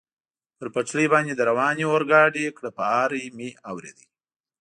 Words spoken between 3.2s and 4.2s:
مې اورېده.